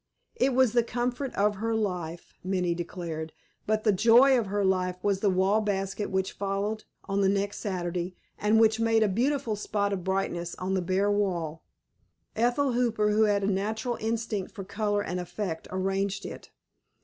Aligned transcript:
It 0.35 0.55
was 0.55 0.73
the 0.73 0.81
comfort 0.81 1.31
of 1.35 1.57
her 1.57 1.75
life, 1.75 2.33
Minnie 2.43 2.73
declared; 2.73 3.33
but 3.67 3.83
the 3.83 3.91
joy 3.91 4.35
of 4.35 4.47
her 4.47 4.65
life 4.65 4.97
was 5.03 5.19
the 5.19 5.29
wall 5.29 5.61
basket 5.61 6.09
which 6.09 6.31
followed 6.31 6.85
on 7.03 7.21
the 7.21 7.29
next 7.29 7.59
Saturday, 7.59 8.15
and 8.39 8.59
which 8.59 8.79
made 8.79 9.03
a 9.03 9.07
beautiful 9.07 9.55
spot 9.55 9.93
of 9.93 10.03
brightness 10.03 10.55
on 10.55 10.73
the 10.73 10.81
bare 10.81 11.11
wall. 11.11 11.61
Ethel 12.35 12.71
Hooper, 12.71 13.11
who 13.11 13.25
had 13.25 13.43
a 13.43 13.47
natural 13.47 13.95
instinct 13.97 14.51
for 14.55 14.63
color 14.63 15.03
and 15.03 15.19
effect, 15.19 15.67
arranged 15.69 16.25
it. 16.25 16.49